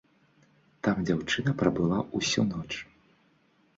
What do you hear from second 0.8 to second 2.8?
Там дзяўчына прабыла ўсю ноч.